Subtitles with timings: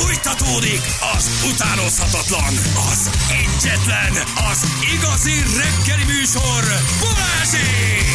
[0.00, 0.80] Fújtatódik
[1.16, 2.54] az utánozhatatlan,
[2.92, 4.12] az egyetlen,
[4.50, 6.64] az igazi reggeli műsor,
[7.00, 8.06] Balázsék!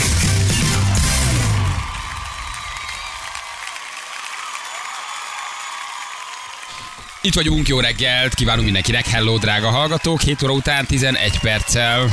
[7.21, 12.09] Itt vagyunk, jó reggelt, kívánunk mindenkinek, hello drága hallgatók, 7 óra után 11 perccel.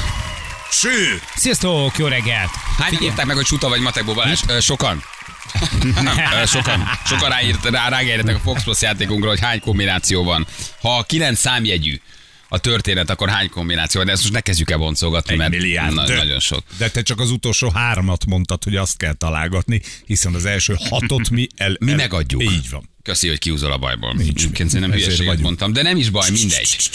[0.71, 1.23] Ső!
[1.35, 2.51] Sziasztok, jó reggelt!
[2.79, 4.41] Hányan írták meg, hogy Suta vagy Matekból Balázs?
[4.61, 5.05] Sokan.
[6.47, 6.89] Sokan.
[7.05, 10.47] Sokan ráírt, rá, rágérjetek a Fox Plus játékunkra, hogy hány kombináció van.
[10.81, 12.01] Ha 9 számjegyű
[12.49, 14.03] a történet, akkor hány kombináció?
[14.05, 15.95] De ezt most ne kezdjük el boncolgatni, mert milliárd.
[15.95, 16.63] na, nagyon sok.
[16.79, 21.31] De te csak az utolsó hármat mondtad, hogy azt kell találgatni, hiszen az első hatot
[21.31, 21.77] mi el...
[21.81, 22.43] Mi el, megadjuk.
[22.43, 22.89] Így van.
[23.03, 24.13] Köszi, hogy kiúzol a bajból.
[24.15, 24.29] Nincs.
[24.29, 26.91] Egyébként nem hülyeséget mondtam, de nem is baj, mindegy.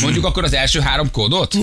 [0.00, 1.54] Mondjuk akkor az első három kódot?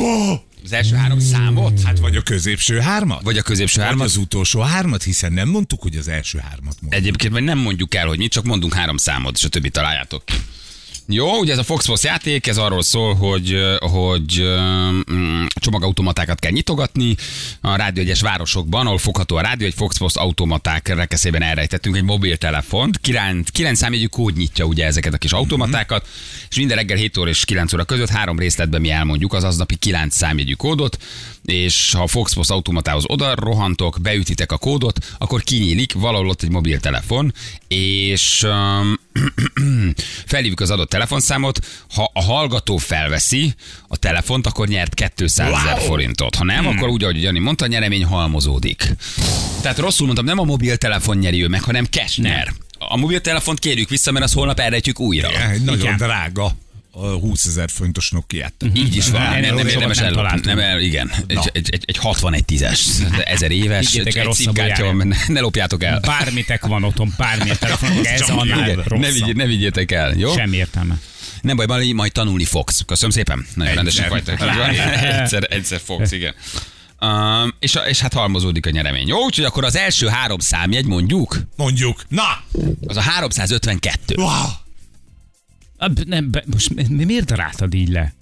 [0.63, 1.81] Az első három számot?
[1.81, 3.21] Hát vagy a középső hármat?
[3.21, 4.05] Vagy a középső Vagy hármat?
[4.05, 6.93] az utolsó hármat, hiszen nem mondtuk, hogy az első hármat mondtuk.
[6.93, 10.25] Egyébként vagy nem mondjuk el, hogy mi, csak mondunk három számot, és a többi találjátok
[10.25, 10.33] ki.
[11.07, 14.43] Jó, ugye ez a Fox Fox játék, ez arról szól, hogy, hogy
[15.11, 17.15] mm, csomagautomatákat kell nyitogatni
[17.61, 22.03] a rádió egyes városokban, ahol fogható a rádió, egy Fox Fox automaták rekeszében elrejtettünk egy
[22.03, 22.99] mobiltelefont.
[22.99, 26.07] Kilenc, kilenc számjegyű kód nyitja ugye ezeket a kis automatákat,
[26.49, 29.75] és minden reggel 7 óra és 9 óra között három részletben mi elmondjuk az aznapi
[29.75, 30.97] 9 számjegyű kódot,
[31.43, 36.41] és ha a Fox Fox automatához oda rohantok, beütitek a kódot, akkor kinyílik valahol ott
[36.41, 37.33] egy mobiltelefon,
[37.67, 38.99] és um,
[40.25, 41.59] felhívjuk az adott telefonszámot,
[41.95, 43.53] ha a hallgató felveszi
[43.87, 45.85] a telefont, akkor nyert 200 ezer Wow.
[45.85, 46.35] forintot.
[46.35, 48.95] Ha nem, akkor úgy, ahogy Jani mondta, a nyeremény halmozódik.
[49.61, 52.53] Tehát rosszul mondtam, nem a mobiltelefon nyeri ő meg, hanem cash nyer.
[52.77, 55.29] A mobiltelefont kérjük vissza, mert azt holnap elrejtjük újra.
[55.51, 55.97] Egy nagyon Igen.
[55.97, 56.55] drága
[56.93, 58.53] 20 ezer fontos Nokia-t.
[58.73, 60.39] Így is van, Nem, nem, nem, érdemes nem ellopni.
[60.43, 62.79] Nem, el, igen, egy, egy, egy, egy 61 10-es,
[63.25, 65.99] ezer éves, egy, egy szimkártya van, benne, ne lopjátok el.
[65.99, 70.33] Bármitek van otthon, bármilyen telefonok, ez annál Igen, ne, vigy, ne vigyétek el, jó?
[70.33, 70.99] Semmi értelme.
[71.41, 72.81] Nem baj, majd, majd tanulni fogsz.
[72.85, 73.45] Köszönöm szépen.
[73.53, 74.41] Nagyon rendesen vagytok.
[75.21, 76.33] Egyszer, egyszer fogsz, igen.
[77.01, 79.07] Um, és, és hát halmozódik a nyeremény.
[79.07, 82.43] Jó, úgyhogy akkor az első három számjegy mondjuk, Mondjuk, na!
[82.87, 84.15] az a 352.
[84.17, 84.61] Wow!
[85.83, 88.13] Ab- Nem, most mi- mi- miért daráltad így le?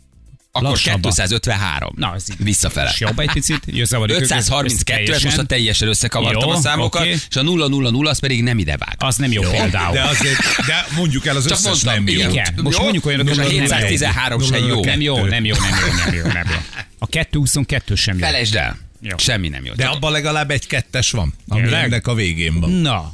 [0.53, 1.01] Akkor lassabban.
[1.01, 1.93] 253.
[1.95, 2.35] Na, ez így.
[2.43, 2.89] Visszafele.
[2.93, 3.59] És jobb egy picit?
[3.65, 7.09] Jössz a 532, ez most a teljesen összekavartam Jó, a számokat, oké.
[7.29, 8.95] és a 000 az pedig nem ide vág.
[8.97, 9.93] Az nem jó, például.
[9.93, 12.29] De azért, de mondjuk el az Csak összes mondtam, nem jó.
[12.29, 12.53] igen.
[12.63, 12.83] Most Jó?
[12.83, 13.69] mondjuk olyanokat, És a hogy nem jó.
[13.71, 14.83] 713 se jó.
[14.83, 16.57] Nem jó, nem jó, nem jó, nem jó, nem jó.
[16.99, 18.25] A 222 sem jó.
[18.25, 18.77] Felejtsd el.
[19.01, 19.17] Jó.
[19.17, 19.73] Semmi nem jó.
[19.73, 22.71] De abban legalább egy kettes van, ami ennek a végén van.
[22.71, 23.13] Na,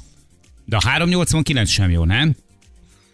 [0.66, 2.36] de a 389 sem jó, nem?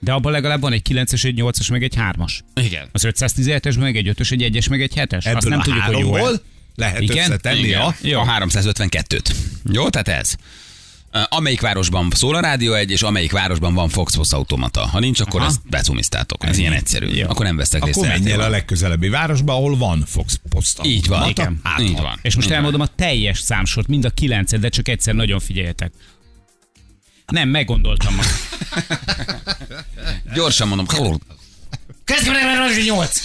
[0.03, 2.39] De abban legalább van egy 9-es, egy 8-as, meg egy 3-as.
[2.55, 2.87] Igen.
[2.91, 5.17] Az 517-es, meg egy 5-ös, egy 1-es, meg egy 7-es.
[5.17, 6.41] Azt Ebből nem a tudjuk, hogy jó háromból
[6.75, 7.17] lehet Igen?
[7.17, 7.81] összetenni Igen.
[7.81, 7.95] a...
[8.01, 8.19] Jó.
[8.19, 9.35] A 352-t.
[9.71, 10.35] Jó, tehát ez.
[11.29, 14.87] Amelyik városban szól a Rádió egy, és amelyik városban van Fox Fox automata.
[14.87, 15.49] Ha nincs, akkor Aha.
[15.49, 16.45] ezt becumiztátok.
[16.45, 17.07] Ez ilyen egyszerű.
[17.07, 17.29] Jó.
[17.29, 17.97] Akkor nem vesztek részt.
[17.97, 20.83] Akkor menjél a legközelebbi városba, ahol van Fox posta.
[20.85, 21.29] Így van.
[21.29, 21.59] Igen.
[21.63, 22.19] Hát, Így van.
[22.21, 22.57] És most van.
[22.57, 25.91] elmondom a teljes számsort, mind a 9 de csak egyszer nagyon figyeljetek.
[27.25, 28.23] Nem, meggondoltam ma.
[30.35, 30.85] Gyorsan mondom.
[32.05, 33.21] Kezdjük el, 8.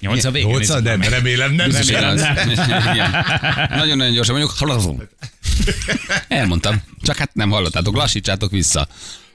[0.00, 0.48] 8 a végén.
[0.48, 1.08] Nyolca, nézzük de meg.
[1.08, 1.70] remélem nem.
[1.70, 2.08] Hogy nem.
[2.08, 2.20] az.
[3.68, 5.00] Nagyon-nagyon gyorsan mondjuk.
[6.28, 6.82] Elmondtam.
[7.02, 7.96] Csak hát nem hallottátok.
[7.96, 8.88] Lassítsátok vissza.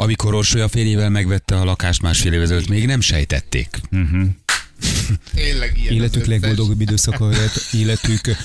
[0.00, 3.80] Amikor Orsolya fél évvel megvette a lakást másfél évvel ezelőtt, még nem sejtették.
[5.34, 7.30] Tényleg ilyen Életük legboldogabb időszaka
[7.72, 8.36] életük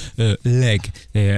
[0.41, 0.91] leg,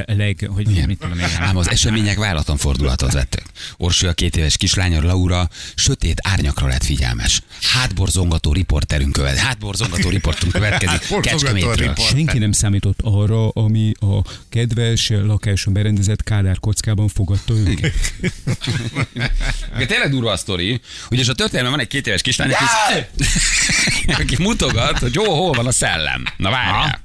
[0.05, 0.87] leg, hogy Igen.
[0.87, 1.25] mit tudom én.
[1.39, 3.43] Ám az események váratlan fordulatot vettek.
[3.77, 7.41] Orsolya két éves kislánya Laura sötét árnyakra lett figyelmes.
[7.61, 11.93] Hátborzongató riporterünk követ, hátborzongató riportunk következik Kecskemétről.
[11.95, 17.93] Senki nem számított arra, ami a kedves lakáson berendezett Kádár kockában fogadta őket.
[19.87, 23.05] Tényleg durva a sztori, ugyanis a történelemben van egy két éves kislány, aki,
[24.21, 26.23] aki mutogat, hogy jó, hol van a szellem.
[26.37, 26.99] Na várjál.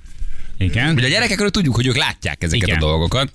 [0.59, 0.95] Igen?
[0.95, 2.83] Ugye a gyerekekről tudjuk, hogy ők látják ezeket Igen.
[2.83, 3.33] a dolgokat.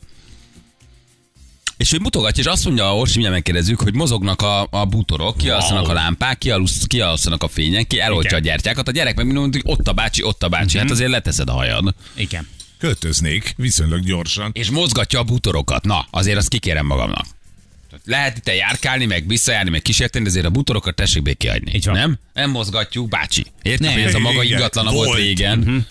[1.78, 5.88] És ő mutogatja, és azt mondja, Orsi, mindjárt megkérdezzük, hogy mozognak a, a bútorok, kialszanak
[5.90, 8.52] a lámpák, kialusz- kialszanak a fények, ki eloltja a Igen.
[8.52, 8.88] gyertyákat.
[8.88, 10.78] A gyerek meg mondja, hogy ott a bácsi, ott a bácsi.
[10.78, 11.96] Hát azért leteszed a hajad.
[12.16, 12.48] Igen.
[12.78, 14.50] Költöznék viszonylag gyorsan.
[14.54, 15.84] És mozgatja a bútorokat.
[15.84, 17.26] Na, azért azt kikérem magamnak.
[18.06, 21.72] Lehet itt járkálni, meg visszajárni, meg kísérteni, de azért a bútorokat tessék békén hagyni.
[21.76, 21.96] Így van.
[21.96, 22.18] Nem?
[22.34, 23.46] Nem mozgatjuk, bácsi.
[23.62, 23.94] Érted, Nem.
[23.94, 25.20] hogy ez a maga ingatlana volt volt.
[25.20, 25.88] régen.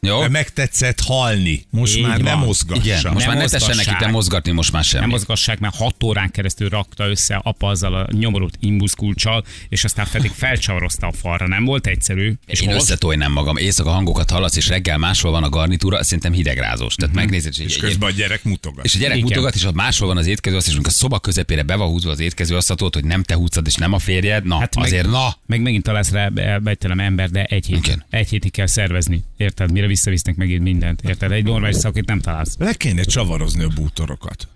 [0.00, 0.18] Jó?
[0.18, 1.64] Mert megtetszett halni.
[1.70, 2.46] Most Így már nem van.
[2.46, 2.82] mozgassa.
[2.82, 4.00] Igen, most Ne már ne tessenek mozgassák.
[4.00, 5.00] itt mozgatni, most már semmi.
[5.00, 10.06] Nem mozgassák, mert hat órán keresztül rakta össze apa azzal a nyomorult imbuszkulcsal, és aztán
[10.12, 11.46] pedig felcsavarozta a falra.
[11.48, 12.32] Nem volt egyszerű.
[12.46, 12.80] És Én most?
[12.80, 16.94] összetolnám magam, éjszaka hangokat hallasz, és reggel máshol van a garnitúra, szerintem hidegrázós.
[16.94, 18.84] Tehát megnézed, hogy És egy- közben a gyerek mutogat.
[18.84, 19.28] és a gyerek Igen.
[19.28, 21.88] mutogat, és ha máshol van az étkező, azt is, amikor a szoba közepére be van
[21.88, 24.84] húzva az étkező asztatot, hogy nem te húzod, és nem a férjed, na, hát meg-
[24.84, 25.36] azért na.
[25.46, 26.28] Meg megint találsz rá
[26.58, 27.76] bejtelem ember, de egy hét.
[27.76, 28.04] Igen.
[28.10, 29.24] Egy hétig kell szervezni.
[29.36, 29.72] Érted?
[29.72, 31.02] Mire visszavisznek megint mindent.
[31.02, 31.32] Érted?
[31.32, 32.54] Egy normális szakit nem találsz.
[32.58, 34.48] Le kéne csavarozni a bútorokat.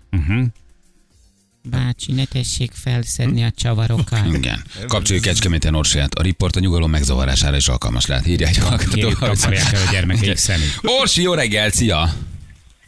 [1.63, 4.25] Bácsi, ne tessék felszedni a csavarokat.
[4.37, 4.63] Igen.
[4.87, 6.13] Kapcsoljuk Kecskeméten Orsiát.
[6.13, 8.27] A riport a nyugalom megzavarására is alkalmas lehet.
[8.27, 8.91] Írja egy hallgató.
[8.91, 10.79] Kérjük, takarják el a gyermekeik szemét.
[10.81, 12.13] Orsi, jó reggel, szia!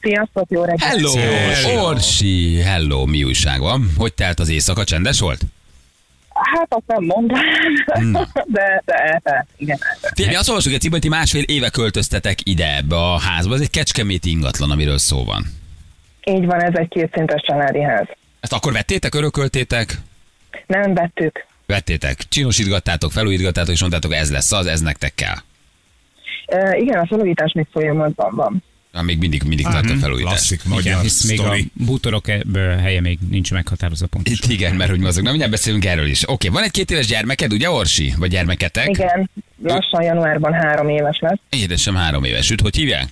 [0.02, 0.92] Sziasztok, jó reggelt!
[0.92, 1.86] Hello, Hello.
[1.86, 3.92] Orsi, hello, mi újság van?
[3.98, 4.84] Hogy telt az éjszaka?
[4.84, 5.46] Csendes volt?
[6.34, 7.74] Hát azt nem mondanám,
[8.46, 9.78] de, de eltelt, igen.
[10.16, 13.54] Figyelj, azt olvasok, hogy ti másfél éve költöztetek ide ebbe a házba.
[13.54, 15.44] Ez egy kecskeméti ingatlan, amiről szó van.
[16.26, 18.08] Így van, ez egy kétszintes családi ház.
[18.40, 19.98] Ezt akkor vettétek, örököltétek?
[20.68, 21.46] Nem vettük.
[21.66, 25.36] Vettétek, csinosítgattátok, felújítgattátok, és mondtátok, ez lesz az, ez nektek kell.
[26.46, 28.64] E, igen, a felújítás még folyamatban van.
[28.96, 30.32] Ah, Még mindig, mindig tart a felújítás.
[30.34, 32.44] Klasszik Igen, magyar hisz még a bútorok e-
[32.82, 34.40] helye még nincs meghatározva pontosan.
[34.44, 35.24] Itt igen, mert hogy mozog.
[35.24, 36.30] Na, mindjárt beszélünk erről is.
[36.30, 38.14] Oké, van egy két éves gyermeked, ugye Orsi?
[38.18, 38.88] Vagy gyermeketek?
[38.88, 39.30] Igen,
[39.64, 41.40] lassan januárban három éves lesz.
[41.50, 42.52] Édesem három éves.
[42.52, 43.08] Őt hogy hívják?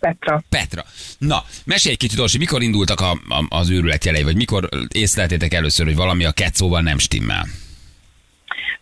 [0.00, 0.42] Petra.
[0.48, 0.84] Petra.
[1.18, 5.54] Na, mesélj egy kicsit, Orsi, mikor indultak a, a, az őrület jelei, vagy mikor észleltétek
[5.54, 7.46] először, hogy valami a kecóval nem stimmel?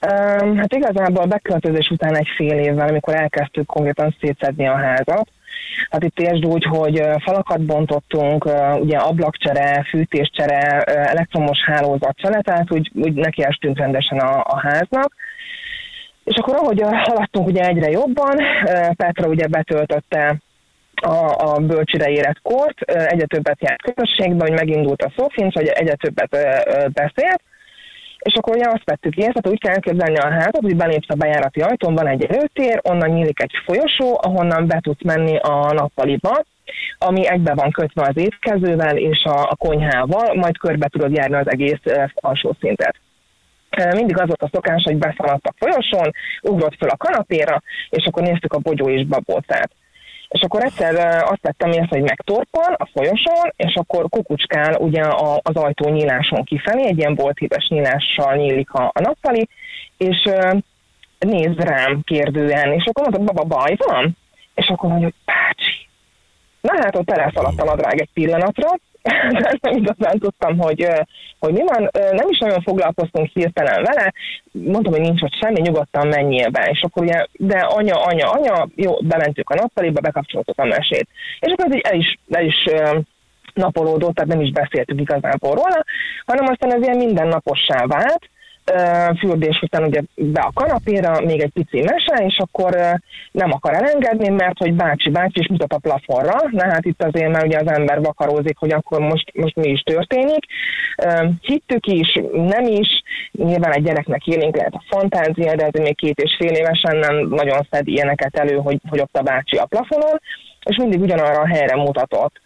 [0.06, 5.28] Um, hát igazából a beköltözés után egy fél évvel, amikor elkezdtük konkrétan szétszedni a házat,
[5.90, 8.44] Hát itt értsd úgy, hogy falakat bontottunk,
[8.80, 15.14] ugye ablakcsere, fűtéscsere, elektromos hálózatcsere, tehát úgy, úgy nekiestünk rendesen a, a háznak.
[16.24, 18.36] És akkor ahogy haladtunk ugye egyre jobban,
[18.96, 20.36] Petra ugye betöltötte
[21.02, 25.94] a, a bölcsire érett kort, egyre többet járt közösségben, hogy megindult a szófincs, hogy egyre
[25.94, 26.30] többet
[26.92, 27.42] beszélt,
[28.20, 31.14] és akkor ugye azt vettük észre, tehát úgy kell elképzelni a házat, hogy belépsz a
[31.14, 36.44] bejárati ajtón, van egy előtér, onnan nyílik egy folyosó, ahonnan be tudsz menni a nappaliba,
[36.98, 41.50] ami egybe van kötve az étkezővel és a, a konyhával, majd körbe tudod járni az
[41.50, 42.96] egész ö, alsó szintet.
[43.76, 46.12] Ö, Mindig az volt a szokás, hogy beszaladt a folyosón,
[46.42, 49.70] ugrott fel a kanapéra, és akkor néztük a bogyó és babócát.
[50.30, 55.40] És akkor egyszer azt tettem észre, hogy megtorpan a folyosón, és akkor kukucskál ugye a,
[55.42, 59.48] az ajtó nyíláson kifelé, egy ilyen boltíves nyílással nyílik a, a nappali,
[59.96, 60.22] és
[61.18, 64.16] néz rám kérdően, és akkor mondta, baba, baj van?
[64.54, 65.88] És akkor mondja, hogy bácsi.
[66.60, 68.68] Na hát ott elszaladt a nadrág egy pillanatra,
[69.60, 70.86] nem igazán tudtam, hogy,
[71.38, 71.88] hogy mi van.
[71.92, 74.12] Nem is nagyon foglalkoztunk hirtelen vele,
[74.52, 76.68] mondtam, hogy nincs ott semmi, nyugodtan menjél be.
[76.72, 81.08] És akkor ugye, de anya, anya, anya, jó, bementük a nappaliba, bekapcsoltuk a mesét.
[81.40, 82.64] És akkor így el is, el is
[83.54, 85.84] napolódott, tehát nem is beszéltük igazából róla,
[86.26, 88.29] hanem aztán ez ilyen mindennapossá vált,
[89.18, 92.76] fürdés után ugye be a kanapéra, még egy pici mese, és akkor
[93.32, 97.32] nem akar elengedni, mert hogy bácsi, bácsi, és mutat a plafonra, na hát itt azért
[97.32, 100.44] már ugye az ember vakarózik, hogy akkor most, most mi is történik.
[101.40, 103.02] Hittük is, nem is,
[103.32, 107.28] nyilván egy gyereknek élénk lehet a fantázia, de ez még két és fél évesen nem
[107.28, 110.20] nagyon szed ilyeneket elő, hogy, hogy ott a bácsi a plafonon,
[110.64, 112.40] és mindig ugyanarra a helyre mutatott.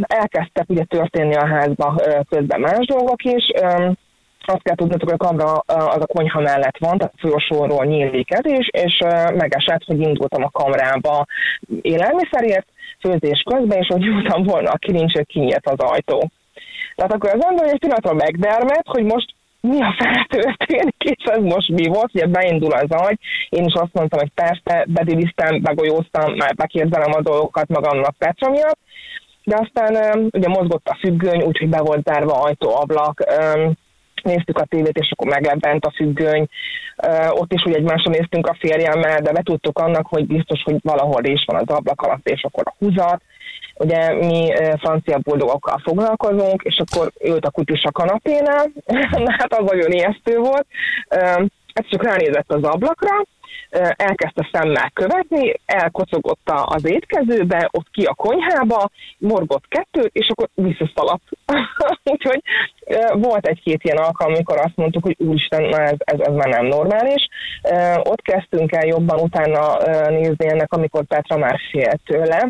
[0.00, 3.50] Elkezdtek ugye történni a házba közben más dolgok is.
[4.48, 8.68] Azt kell tudnotok, hogy a kamra az a konyha mellett van, tehát folyosóról nyílik is,
[8.70, 11.26] és ö, megesett, hogy indultam a kamrába
[11.82, 12.66] élelmiszerért,
[13.00, 16.30] főzés közben, és hogy nyúltam volna a kilincsre, kinyílt az ajtó.
[16.94, 21.42] Tehát akkor az ember egy pillanatra megdermed, hogy most mi a fel történik, és ez
[21.42, 26.34] most mi volt, ugye beindul az agy, én is azt mondtam, hogy persze, bediliztem, begolyóztam,
[26.34, 28.78] már bekérdelem a dolgokat magamnak Petra miatt,
[29.44, 33.24] de aztán ugye mozgott a függöny, úgyhogy be volt zárva ajtó, ablak,
[34.22, 36.46] néztük a tévét, és akkor meglebbent a függöny.
[37.28, 41.44] Ott is ugye egymásra néztünk a férjemmel, de betudtuk annak, hogy biztos, hogy valahol is
[41.46, 43.22] van az ablak alatt, és akkor a húzat.
[43.74, 48.70] Ugye mi francia buldogokkal foglalkozunk, és akkor ült a kutyus a kanapénál,
[49.24, 50.66] Na, hát az nagyon ijesztő volt.
[51.72, 53.24] Ez csak ránézett az ablakra,
[53.96, 61.22] elkezdte szemmel követni, elkocogott az étkezőbe, ott ki a konyhába, morgott kettőt, és akkor visszaszaladt.
[62.12, 62.42] Úgyhogy
[63.12, 66.66] volt egy-két ilyen alkalom, amikor azt mondtuk, hogy úristen, na ez, ez, ez már nem
[66.66, 67.28] normális.
[67.96, 69.76] Ott kezdtünk el jobban utána
[70.08, 72.48] nézni ennek, amikor Petra már félt tőle,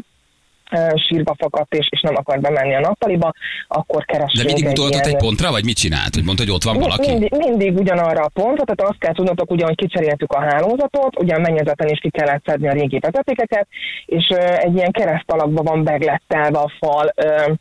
[1.09, 3.33] sírba fakadt, és, és nem akart bemenni a nappaliba,
[3.69, 6.15] akkor De kerestünk mindig egy mutatott ilyen- egy pontra, vagy mit csinált?
[6.15, 7.11] Hogy mondta, hogy ott van valaki?
[7.11, 11.35] Mindig, mindig ugyanarra a pontra, tehát azt kell tudnotok, ugye, hogy kicseréltük a hálózatot, ugye
[11.35, 13.69] a mennyezeten is ki kellett szedni a régi vezetékeket,
[14.07, 17.53] és ö, egy ilyen kereszt alakban van beglettelve a fal ö,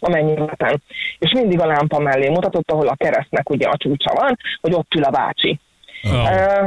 [0.00, 0.82] a mennyezeten.
[1.18, 4.94] És mindig a lámpa mellé mutatott, ahol a keresztnek ugye a csúcsa van, hogy ott
[4.94, 5.60] ül a bácsi.
[6.02, 6.32] Oh.
[6.32, 6.66] Ö,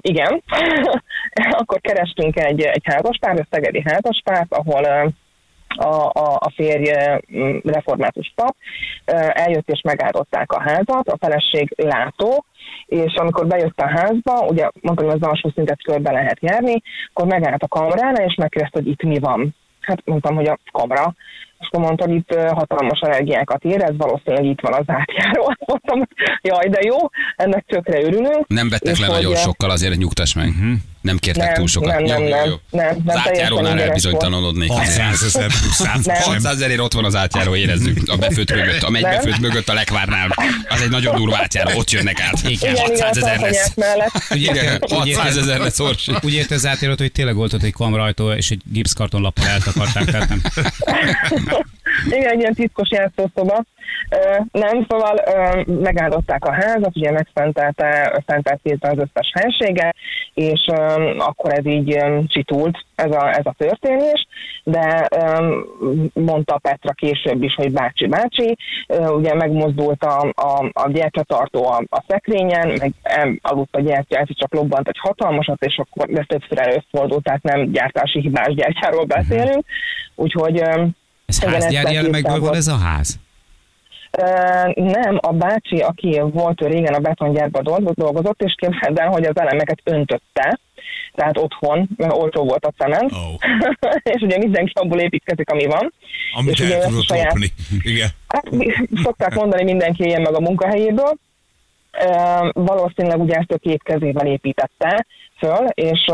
[0.00, 0.42] igen,
[1.60, 4.84] akkor kerestünk egy, egy házaspárt, egy szegedi házaspárt, ahol
[5.74, 6.90] a, a, a férj
[7.62, 8.56] református pap
[9.32, 12.44] eljött és megáldották a házat, a feleség látó,
[12.86, 16.82] és amikor bejött a házba, ugye mondtam, hogy az alsó szintet körbe lehet járni,
[17.12, 19.54] akkor megállt a kameránál, és megkérdezte, hogy itt mi van.
[19.80, 21.14] Hát mondtam, hogy a kamera.
[21.58, 25.54] És akkor mondta, hogy itt hatalmas energiákat érez, valószínűleg itt van az átjáró.
[25.66, 26.08] Mondtam,
[26.42, 26.96] jaj, de jó,
[27.36, 28.48] ennek tökre örülünk.
[28.48, 30.48] Nem vettek És le nagyon sokkal, azért nyugtass meg.
[31.00, 31.88] Nem kértek Nem, túl sokat.
[31.94, 32.54] nem, nem, jó, jó, nem, jó.
[32.70, 34.70] nem, nem, Az átjárónál elbizonytalanodnék.
[34.70, 36.02] 600 ezer plusz Nem.
[36.02, 36.14] sem.
[36.14, 38.08] 600 ezerért ott van az átjáró, érezzük.
[38.08, 39.10] A befőtt mögött, a megy Nem.
[39.10, 40.36] befőtt mögött a lekvárnál.
[40.68, 42.48] Az egy nagyon durva átjáró, ott jönnek át.
[42.48, 43.72] Igen, 600 igen, ezer lesz.
[44.30, 46.12] Igen, 600 ezer lesz Orsi.
[46.20, 50.28] Úgy érte az átéret, hogy tényleg volt ott egy kamrajtó, és egy gipszkartonlappal eltakarták, tehát
[50.28, 50.42] nem.
[52.06, 53.64] Igen, ilyen titkos játszószoba.
[54.52, 55.20] Nem, szóval
[55.66, 59.94] megáldották a házat, ugye megszentelte szentelt az összes helysége,
[60.34, 60.66] és
[61.18, 64.26] akkor ez így csitult, ez a, ez a történés,
[64.64, 65.08] de
[66.12, 68.56] mondta Petra később is, hogy bácsi, bácsi,
[68.88, 72.92] ugye megmozdult a, a, a gyertyatartó a, a szekrényen, meg
[73.42, 77.70] aludt a gyertya, ez csak lobbant egy hatalmasat, és akkor ez többször előfordult, tehát nem
[77.70, 79.64] gyártási hibás gyertyáról beszélünk,
[80.14, 80.62] úgyhogy
[81.38, 83.18] Ez Igen, házgyári betiltva van ez a ház?
[84.74, 89.24] Nem, a bácsi, aki volt ő régen a betongyárban dolgozott, dolgozott, és képzeld el, hogy
[89.24, 90.58] az elemeket öntötte,
[91.14, 93.36] tehát otthon, mert olcsó volt a cement, Ó.
[94.14, 95.92] és ugye mindenki abból építkezik, ami van.
[96.34, 97.52] Amit És el tudott saját- lopni.
[97.82, 98.08] Igen.
[98.28, 98.44] Hát,
[99.02, 101.14] szokták mondani, mindenki éljen meg a munkahelyéből.
[102.52, 105.06] Valószínűleg ugye ezt ő két kezével építette
[105.38, 106.04] föl, és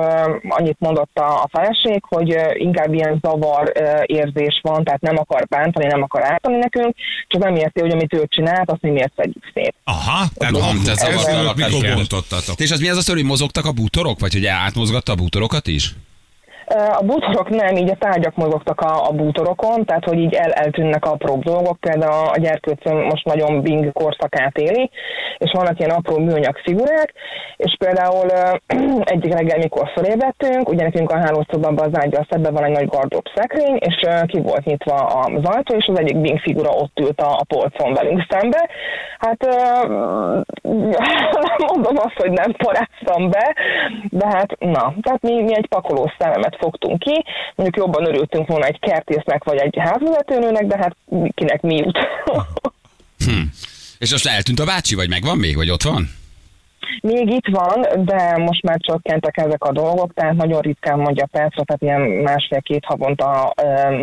[0.49, 3.73] annyit mondott a, a feleség, hogy inkább ilyen zavar
[4.07, 6.95] érzés van, tehát nem akar bántani, nem akar ártani nekünk,
[7.29, 9.75] csak nem érti, hogy amit ő csinált, azt mi miért szedjük szét.
[9.85, 10.69] Aha, tehát Igen.
[10.69, 11.95] akkor Te ezt zavartál a mikor lakásban.
[11.95, 12.61] bontottatok?
[12.61, 14.19] És az mi az a sztori, hogy mozogtak a bútorok?
[14.21, 15.95] Vagy hogy átmozgatta a bútorokat is?
[16.69, 21.05] A bútorok nem, így a tárgyak mozogtak a, a bútorokon, tehát hogy így el, eltűnnek
[21.05, 24.91] apró dolgok, például a gyerkőcöm most nagyon bing korszakát éli,
[25.39, 27.13] és vannak ilyen apró műanyag figurák,
[27.57, 28.27] és például
[29.15, 33.27] egyik reggel, mikor fölébredtünk, ugye nekünk a hálószobában az ágyal szebben van egy nagy gardrób
[33.35, 37.31] szekrény, és ki volt nyitva az ajtó, és az egyik bing figura ott ült a,
[37.31, 38.69] a polcon velünk szembe.
[39.19, 39.47] Hát
[41.73, 43.55] mondom azt, hogy nem paráztam be,
[44.11, 46.11] de hát na, tehát mi, mi egy pakoló
[46.59, 50.97] fogtunk ki, mondjuk jobban örültünk volna egy kertésznek vagy egy házvezetőnőnek, de hát
[51.35, 51.99] kinek mi jut.
[53.99, 56.09] És most eltűnt a bácsi, vagy megvan még, vagy ott van?
[57.03, 61.63] Még itt van, de most már csökkentek ezek a dolgok, tehát nagyon ritkán mondja Petra,
[61.65, 63.55] tehát ilyen másfél-két havonta,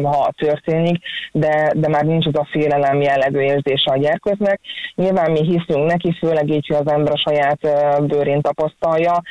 [0.04, 0.98] ha történik,
[1.32, 4.60] de, de már nincs az a félelem jellegű érzése a gyerkőznek.
[4.96, 7.60] Nyilván mi hiszünk neki, főleg így, hogy az ember a saját
[8.08, 9.22] bőrén tapasztalja.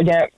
[0.00, 0.28] Ugye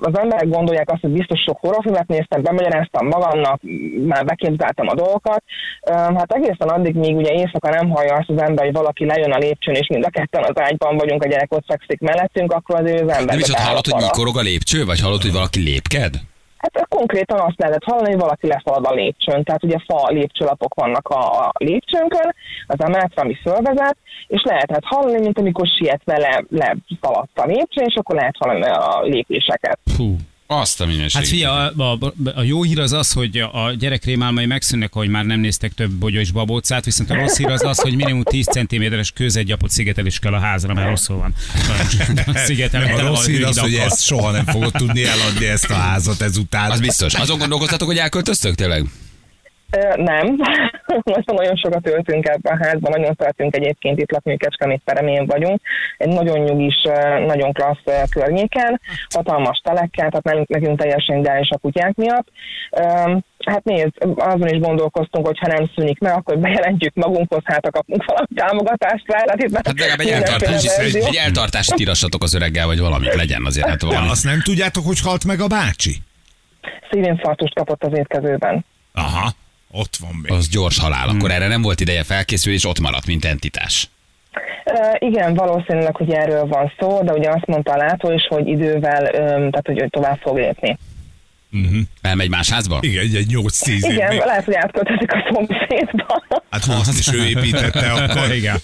[0.00, 3.60] az emberek gondolják azt, hogy biztos sok horrorfilmet néztem, bemagyaráztam magamnak,
[4.06, 5.42] már beképzeltem a dolgokat.
[5.90, 9.38] Hát egészen addig, míg ugye éjszaka nem hallja azt az ember, hogy valaki lejön a
[9.38, 12.90] lépcsőn, és mind a ketten az ágyban vagyunk, a gyerek ott fekszik mellettünk, akkor az
[12.90, 13.24] ő ember.
[13.24, 16.14] Nem is ott hallott, hogy mikorog a lépcső, vagy hallott, hogy valaki lépked?
[16.56, 19.44] Hát konkrétan azt lehetett hallani, hogy valaki lefalad a lépcsőn.
[19.44, 22.34] Tehát ugye fa lépcsőlapok vannak a, a lépcsőnkön,
[22.66, 27.94] az emeletre, ami fölvezet, és lehetett hallani, mint amikor sietve le, leszaladt a lépcsőn, és
[27.94, 29.78] akkor lehet hallani a lépéseket.
[29.96, 30.16] Hú.
[30.46, 31.12] Azt a minőség.
[31.12, 35.08] Hát fia, a, a, a jó hír az az, hogy a gyerek rémálmai megszűnnek, hogy
[35.08, 38.22] már nem néztek több bogyó és babócát, viszont a rossz hír az az, hogy minimum
[38.22, 41.34] 10 cm-es kőzetgyapot szigetelés kell a házra, mert rosszul van.
[42.72, 46.20] Nem, a rossz hír az, hogy ezt soha nem fogod tudni eladni ezt a házat
[46.20, 46.70] ezután.
[46.70, 47.14] Az biztos.
[47.14, 48.86] Azon gondolkoztatok, hogy elköltöztök tényleg?
[49.96, 50.36] Nem,
[51.26, 55.60] nagyon sokat töltünk ebben a házban, nagyon szeretünk egyébként itt lakni, Kecskemét peremén vagyunk,
[55.98, 56.82] egy nagyon nyugis,
[57.26, 58.80] nagyon klassz környéken,
[59.14, 62.28] hatalmas telekkel, tehát nekünk, nekünk teljesen ideális a kutyák miatt.
[63.46, 67.70] Hát nézd, azon is gondolkoztunk, hogy ha nem szűnik meg, akkor bejelentjük magunkhoz, hát ha
[67.70, 69.18] kapunk valami támogatást rá.
[69.26, 71.06] Hát, itt már Hát legalább egy, eltartás, verzió.
[71.06, 73.68] egy eltartást írassatok az öreggel, vagy valami legyen azért.
[73.68, 74.08] Hát valami.
[74.08, 75.96] azt nem tudjátok, hogy halt meg a bácsi?
[76.90, 78.64] Szívinfarktust kapott az étkezőben.
[78.92, 79.32] Aha,
[79.70, 80.32] ott van még.
[80.32, 83.90] Az gyors halál, akkor erre nem volt ideje felkészülni, és ott maradt, mint entitás.
[84.98, 89.10] Igen, valószínűleg, hogy erről van szó, de ugye azt mondta a látó is, hogy idővel,
[89.10, 90.78] tehát hogy ő tovább fog lépni.
[92.00, 92.78] Elmegy más házba?
[92.80, 93.92] Igen, egy, egy 8-10 év.
[93.92, 94.18] Igen, még.
[94.24, 96.24] lehet, hogy átköltözik a szomszédba.
[96.50, 98.56] Hát ha azt is ő építette, akkor Igen.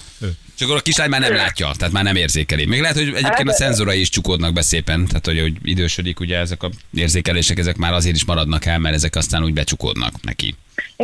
[0.57, 2.67] És akkor a kislány már nem látja, tehát már nem érzékeli.
[2.67, 6.21] Még lehet, hogy egyébként a Hát, szenzorai is csukódnak be szépen, tehát hogy, hogy idősödik,
[6.21, 10.13] ugye ezek a érzékelések, ezek már azért is maradnak el, mert ezek aztán úgy becsukódnak
[10.23, 10.55] neki.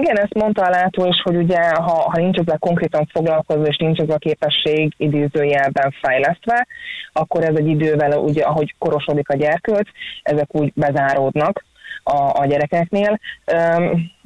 [0.00, 3.76] Igen, ezt mondta a látó is, hogy ugye, ha, ha nincs ezzel konkrétan foglalkozva, és
[3.76, 6.66] nincs ez a képesség idézőjelben fejlesztve,
[7.12, 9.88] akkor ez egy idővel, ugye, ahogy korosodik a gyerkőc,
[10.22, 11.64] ezek úgy bezáródnak
[12.02, 13.18] a, a gyerekeknél.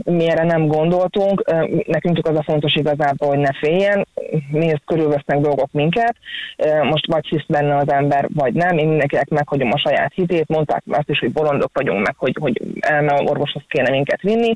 [0.04, 1.44] Mi erre nem gondoltunk,
[1.86, 4.06] nekünk csak az a fontos igazából, hogy ne féljen,
[4.50, 6.16] nézd, körülvesznek dolgok minket,
[6.82, 10.82] most vagy hisz benne az ember, vagy nem, én mindenkinek meghagyom a saját hitét, mondták
[10.90, 14.54] azt is, hogy bolondok vagyunk meg, hogy, hogy elme orvoshoz kéne minket vinni,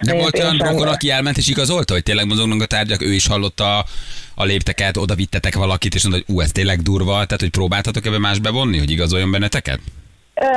[0.00, 3.26] De volt olyan rokon, aki elment és igazolta, hogy tényleg mozognak a tárgyak, ő is
[3.26, 3.78] hallotta
[4.34, 8.06] a, lépteket, oda vittetek valakit, és mondta, hogy ú, ez tényleg durva, tehát hogy próbáltatok
[8.06, 9.80] ebbe más bevonni, hogy igazoljon benneteket?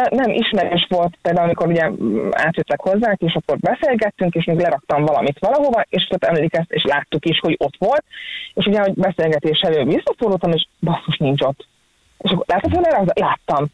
[0.09, 5.05] Nem, ismerős volt például, amikor ugye mm, átjöttek hozzánk, és akkor beszélgettünk, és még leraktam
[5.05, 8.03] valamit valahova, és ott emlékezt, és láttuk is, hogy ott volt,
[8.53, 11.67] és ugye, hogy beszélgetés elő visszaszólottam, és basszus nincs ott.
[12.17, 13.27] És akkor látod, hogy leraktam?
[13.27, 13.67] Láttam.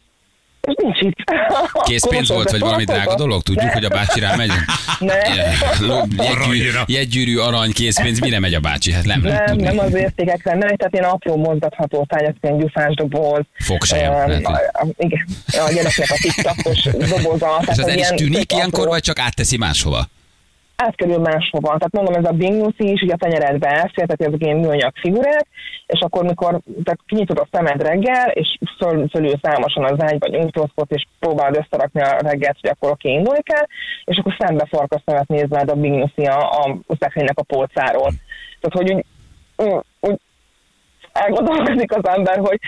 [0.64, 1.16] És nincs itt.
[1.88, 3.42] Készpénz volt, vagy valami drága dolog?
[3.42, 4.50] Tudjuk, hogy a bácsi rá megy?
[4.98, 5.18] Nem.
[6.16, 8.92] Jegygyűrű, jegygyűrű, arany, készpénz, mire megy a bácsi?
[8.92, 9.64] Hát nem, lehet Nem, tudni.
[9.74, 13.42] nem az értékekre, nem, tehát ilyen apró mozgatható tárgyak, ilyen gyufás doboz.
[13.58, 17.62] Fogsejem, a- Igen, a gyereknek a tiktakos doboza.
[17.72, 20.08] És az el is tűnik ilyenkor, apró- vagy csak átteszi máshova?
[20.76, 21.66] Átkerül máshova.
[21.66, 25.46] Tehát mondom, ez a binguszi is, ugye a tenyeredbe elfér, tehát ezek ilyen műanyag figurák,
[25.86, 30.86] és akkor mikor tehát kinyitod a szemed reggel, és föl, fölül számosan az ágyba nyújtózkod,
[30.88, 33.66] és próbálod összerakni a reggelt, hogy akkor oké, indulni kell,
[34.04, 38.12] és akkor szembe farkas szemet nézve a binguszi a, a, a szekrénynek a polcáról.
[38.60, 39.04] Tehát, hogy úgy,
[39.56, 40.18] úgy, úgy
[41.14, 42.58] elgondolkozik az ember, hogy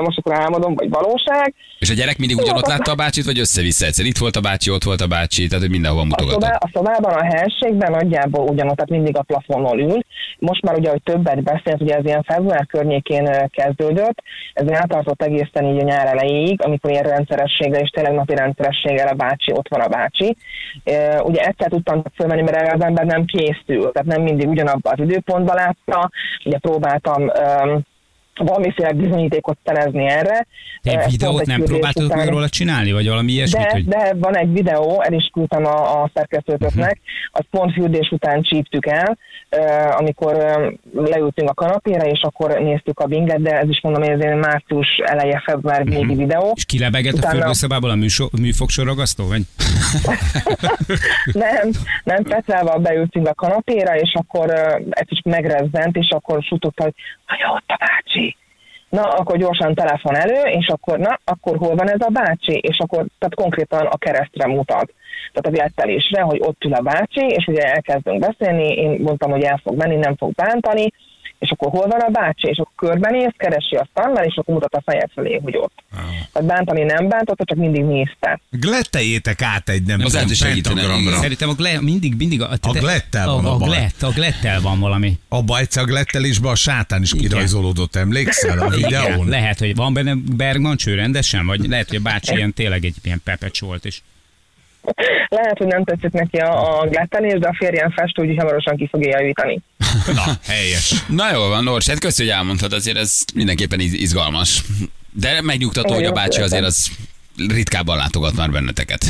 [0.00, 3.86] most akkor álmodom, vagy valóság, És a gyerek mindig ugyanott látta a bácsit, vagy össze-vissza
[3.86, 4.06] egyszer?
[4.06, 6.62] Itt volt a bácsi, ott volt a bácsi, tehát hogy mindenhova A, szobá, mutogatott.
[6.62, 10.00] a szobában, a helységben nagyjából ugyanott, tehát mindig a plafonon ül.
[10.38, 14.22] Most már ugye, hogy többet beszélt, ugye ez ilyen február környékén kezdődött,
[14.52, 19.14] ez eltartott egészen így a nyár elejéig, amikor ilyen rendszerességgel és tényleg napi rendszerességgel a
[19.14, 20.36] bácsi, ott van a bácsi.
[21.22, 25.04] Ugye egyszer tudtam fölmenni, mert erre az ember nem készül, tehát nem mindig ugyanabban az
[25.08, 26.10] időpontban látta,
[26.44, 27.71] ugye próbáltam öm,
[28.34, 30.46] valamiféle bizonyítékot szerezni erre.
[30.82, 34.14] Te egy videót nem próbáltatok után- meg róla csinálni, vagy valami ilyesmit, de, hogy de
[34.18, 37.00] van egy videó, el is küldtem a, a szerkesztőtöknek,
[37.32, 39.18] azt pont fürdés után csíptük el,
[39.96, 40.36] amikor
[40.94, 44.38] leültünk a kanapére, és akkor néztük a binget, de ez is mondom, hogy ez egy
[44.38, 46.52] március eleje, február végi videó.
[46.54, 49.42] és kilebegett a Utána- fürdőszobából a műso, műfogsoroggasztó, vagy?
[51.32, 51.70] nem,
[52.04, 54.50] nem, Petrával beültünk a kanapéra, és akkor
[54.90, 56.94] egy kicsit megrezzent, és akkor suttogta, hogy
[57.26, 58.31] hogy ott a bácsi.
[58.92, 62.52] Na, akkor gyorsan telefon elő, és akkor, na, akkor hol van ez a bácsi?
[62.52, 64.92] És akkor, tehát konkrétan a keresztre mutat.
[65.32, 69.42] Tehát a viettelésre, hogy ott ül a bácsi, és ugye elkezdünk beszélni, én mondtam, hogy
[69.42, 70.92] el fog menni, nem fog bántani,
[71.42, 74.74] és akkor hol van a bácsi, és akkor körbenéz, keresi a szannal, és akkor mutat
[74.74, 75.84] a feje felé, hogy ott.
[76.32, 78.40] Tehát bántani nem bántotta, csak mindig nézte.
[78.50, 80.96] Gletteljétek át egy nem Az tudom, pentagramra.
[81.00, 81.20] igen.
[81.20, 84.80] Szerintem a gle, mindig, mindig a, A glettel van a a, glett, a glettel van
[84.80, 85.18] valami.
[85.28, 87.28] Abba egyszer a glettelésben a sátán is Igen.
[87.28, 89.28] kirajzolódott, emlékszel a Igen, videón?
[89.28, 92.94] lehet, hogy van benne Bergman cső rendesen, vagy lehet, hogy a bácsi ilyen tényleg egy
[93.02, 94.02] ilyen pepecs volt is.
[95.28, 98.88] Lehet, hogy nem tetszik neki a, a glettelés, de a férjem festő, úgyhogy hamarosan ki
[98.90, 99.60] fogja javítani.
[100.14, 100.94] Na, helyes.
[101.08, 104.62] Na jól van, Nors, hát köszi, hogy elmondtad, azért ez mindenképpen iz- izgalmas.
[105.10, 106.90] De megnyugtató, hogy a bácsi azért az
[107.36, 109.04] ritkábban látogat már benneteket.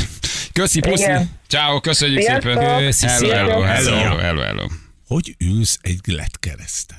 [0.53, 1.11] Köszi, puszi.
[1.47, 2.51] Ciao, köszönjük Sziasztok.
[2.51, 2.77] szépen.
[2.77, 4.65] Köszi Hello, hello, hello, hello, hello, hello.
[5.07, 6.97] Hogy ülsz egy glettkereszten?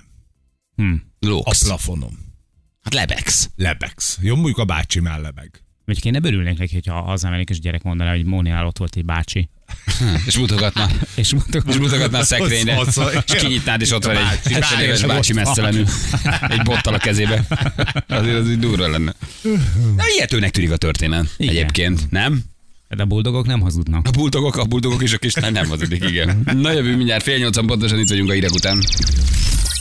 [0.76, 0.92] Hm.
[0.92, 1.64] A Lóksz.
[1.66, 2.18] plafonon.
[2.82, 3.48] Hát lebegsz.
[3.56, 4.18] Lebegsz.
[4.20, 5.63] Jó, mondjuk a bácsi már lebeg.
[5.84, 9.48] Vagy kéne örülnék neki, hogyha hazamennék, és gyerek mondaná, hogy Móniál ott volt egy bácsi.
[10.26, 10.88] És mutogatna.
[11.14, 12.76] És mondtuk, És mutogatná a szekrényre.
[12.76, 15.86] Az- az- És kinyitnád, és ott van egy bácsi, 70 éves bácsi, messzelenül.
[16.48, 17.46] Egy bottal a kezébe.
[18.08, 19.14] Azért az így durva lenne.
[19.96, 21.26] Na, ilyetőnek tűnik a történet.
[21.36, 21.54] Igen.
[21.54, 22.42] Egyébként, nem?
[22.88, 24.06] de a buldogok nem hazudnak.
[24.06, 26.42] A buldogok, a buldogok és a kislány nem hazudik, igen.
[26.52, 28.78] Na jövő mindjárt fél nyolcan pontosan itt vagyunk a hírek után.